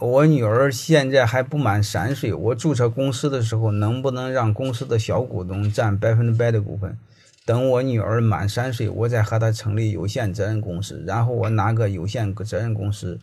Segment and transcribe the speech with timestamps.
[0.00, 6.98] 我女儿现在还不满三岁，我注册公司的时候能不能让公司的小股东占百分之百的股份？
[7.46, 13.20] 等我女儿满三岁，我再和她成立有限责任公司，然后我拿个有限责任公司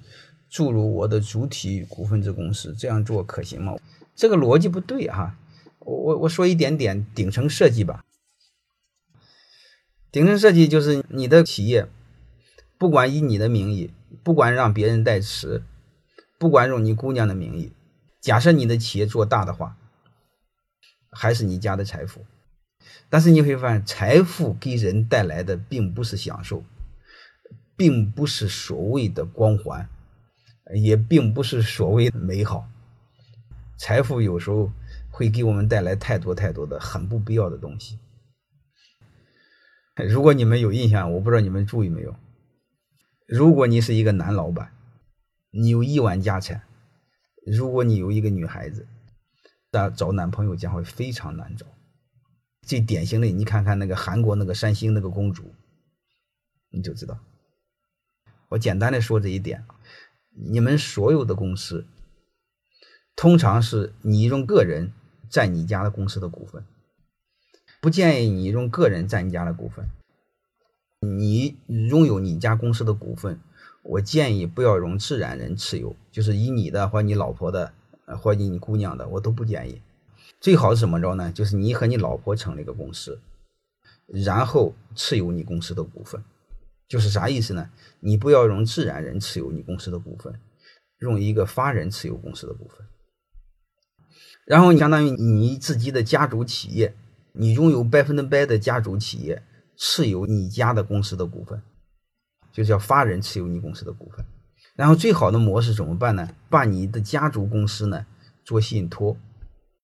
[0.50, 3.76] 注入我的主体股份制公司，这样做可行吗？
[4.16, 5.36] 这个逻辑不对哈。
[5.80, 8.06] 我我我说一点点顶层设计吧。
[10.10, 11.88] 顶层设计就是你的企业，
[12.78, 13.92] 不管以你的名义，
[14.24, 15.64] 不管让别人代持。
[16.41, 17.71] 不管用你姑娘的名义，
[18.19, 19.77] 假设你的企业做大的话，
[21.11, 22.25] 还是你家的财富。
[23.11, 26.64] 但是你会发现，财富给人带来的并不是享受，
[27.77, 29.87] 并不是所谓的光环，
[30.73, 32.67] 也并不是所谓的美好。
[33.78, 34.72] 财富有时候
[35.11, 38.00] 会给我们带来太多太多的很不必要的东西。
[39.95, 42.16] 如果你们有印象，我不知道你们注意没有，
[43.28, 44.73] 如果你是一个男老板。
[45.52, 46.64] 你有亿万家产，
[47.45, 48.88] 如果你有一个女孩子，
[49.70, 51.66] 那找男朋友将会非常难找。
[52.62, 55.53] 最典型的，你看看那个韩国那个三星那个公主，
[56.70, 57.20] 你就知道。
[58.48, 59.66] 我简单的说这一点，
[60.30, 61.86] 你们所有的公司，
[63.16, 64.94] 通常是你用个人
[65.30, 66.64] 占你家的公司的股份，
[67.81, 69.89] 不建议你用个人占你家的股份。
[71.02, 73.42] 你拥有你家公司的股份。
[73.84, 77.74] 我建议不要用自然人持有，就是以你的或你老婆的，
[78.20, 79.82] 或你你姑娘的，我都不建议。
[80.40, 81.32] 最好是怎么着呢？
[81.32, 83.20] 就是你和你老婆成立一个公司，
[84.08, 86.23] 然后持有你公司的股份。
[86.88, 87.70] 就是啥意思呢？
[88.02, 90.40] 你不要用自然人持有你公司的股份，
[91.00, 92.86] 用一个法人持有公司的股份。
[94.45, 96.94] 然后你相当于你自己的家族企业，
[97.32, 99.42] 你拥有百分之百的家族企业
[99.78, 101.62] 持有你家的公司的股份。
[102.52, 104.26] 就叫法人持有你公司的股份，
[104.76, 106.30] 然后最好的模式怎么办呢？
[106.50, 108.06] 把你的家族公司呢
[108.44, 109.16] 做信托，